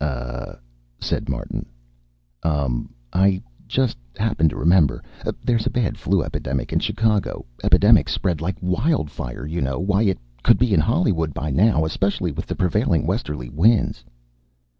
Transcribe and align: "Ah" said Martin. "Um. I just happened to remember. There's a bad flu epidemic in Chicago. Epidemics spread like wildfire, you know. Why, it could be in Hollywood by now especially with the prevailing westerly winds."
"Ah" 0.03 0.55
said 1.09 1.29
Martin. 1.29 1.67
"Um. 2.41 2.89
I 3.13 3.39
just 3.67 3.97
happened 4.17 4.49
to 4.49 4.55
remember. 4.55 5.03
There's 5.43 5.67
a 5.67 5.69
bad 5.69 5.95
flu 5.95 6.23
epidemic 6.23 6.73
in 6.73 6.79
Chicago. 6.79 7.45
Epidemics 7.63 8.11
spread 8.11 8.41
like 8.41 8.57
wildfire, 8.61 9.45
you 9.45 9.61
know. 9.61 9.77
Why, 9.79 10.01
it 10.01 10.17
could 10.41 10.57
be 10.57 10.73
in 10.73 10.79
Hollywood 10.79 11.35
by 11.35 11.51
now 11.51 11.85
especially 11.85 12.31
with 12.31 12.47
the 12.47 12.55
prevailing 12.55 13.05
westerly 13.05 13.49
winds." 13.49 14.03